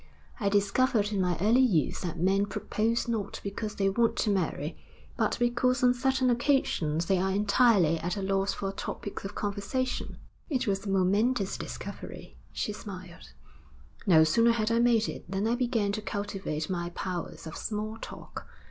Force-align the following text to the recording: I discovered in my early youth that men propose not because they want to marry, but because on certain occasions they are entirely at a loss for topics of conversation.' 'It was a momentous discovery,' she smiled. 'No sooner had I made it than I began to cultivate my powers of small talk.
I 0.39 0.49
discovered 0.49 1.11
in 1.11 1.21
my 1.21 1.37
early 1.39 1.61
youth 1.61 2.01
that 2.01 2.17
men 2.19 2.47
propose 2.47 3.07
not 3.07 3.39
because 3.43 3.75
they 3.75 3.87
want 3.87 4.15
to 4.15 4.31
marry, 4.31 4.83
but 5.15 5.37
because 5.37 5.83
on 5.83 5.93
certain 5.93 6.31
occasions 6.31 7.05
they 7.05 7.19
are 7.19 7.29
entirely 7.29 7.99
at 7.99 8.17
a 8.17 8.23
loss 8.23 8.51
for 8.51 8.71
topics 8.71 9.25
of 9.25 9.35
conversation.' 9.35 10.17
'It 10.49 10.65
was 10.65 10.87
a 10.87 10.89
momentous 10.89 11.55
discovery,' 11.55 12.35
she 12.51 12.73
smiled. 12.73 13.33
'No 14.07 14.23
sooner 14.23 14.53
had 14.53 14.71
I 14.71 14.79
made 14.79 15.07
it 15.07 15.29
than 15.29 15.45
I 15.47 15.53
began 15.53 15.91
to 15.91 16.01
cultivate 16.01 16.67
my 16.67 16.89
powers 16.89 17.45
of 17.45 17.55
small 17.55 17.99
talk. 18.01 18.47